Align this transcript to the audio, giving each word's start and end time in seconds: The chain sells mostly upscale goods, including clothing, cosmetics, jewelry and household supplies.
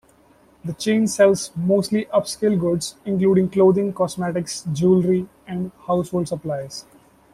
The 0.65 0.73
chain 0.73 1.05
sells 1.05 1.51
mostly 1.55 2.05
upscale 2.05 2.59
goods, 2.59 2.95
including 3.05 3.51
clothing, 3.51 3.93
cosmetics, 3.93 4.63
jewelry 4.73 5.27
and 5.45 5.71
household 5.85 6.27
supplies. 6.27 6.85